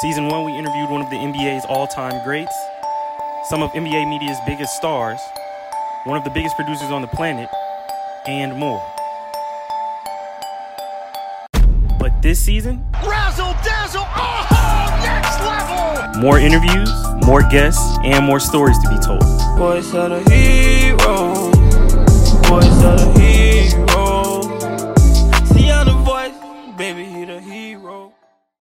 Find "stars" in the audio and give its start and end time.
4.76-5.18